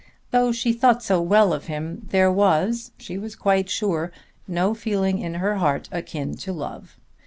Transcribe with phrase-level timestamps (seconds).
[0.31, 4.11] Though she thought so well of him there was, she was quite sure,
[4.47, 6.97] no feeling in her heart akin to love.